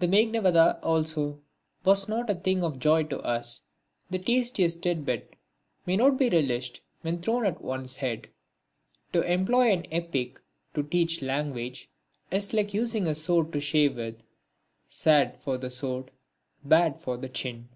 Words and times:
The 0.00 0.08
Meghnadvadha, 0.08 0.80
also, 0.82 1.42
was 1.84 2.08
not 2.08 2.28
a 2.28 2.34
thing 2.34 2.64
of 2.64 2.80
joy 2.80 3.04
to 3.04 3.20
us. 3.20 3.60
The 4.10 4.18
tastiest 4.18 4.82
tit 4.82 5.04
bit 5.04 5.36
may 5.86 5.96
not 5.96 6.18
be 6.18 6.28
relished 6.28 6.80
when 7.02 7.20
thrown 7.22 7.46
at 7.46 7.62
one's 7.62 7.94
head. 7.98 8.28
To 9.12 9.22
employ 9.22 9.70
an 9.72 9.86
epic 9.92 10.40
to 10.74 10.82
teach 10.82 11.22
language 11.22 11.88
is 12.32 12.52
like 12.52 12.74
using 12.74 13.06
a 13.06 13.14
sword 13.14 13.52
to 13.52 13.60
shave 13.60 13.94
with 13.94 14.24
sad 14.88 15.40
for 15.40 15.56
the 15.56 15.70
sword, 15.70 16.10
bad 16.64 17.00
for 17.00 17.16
the 17.16 17.28
chin. 17.28 17.68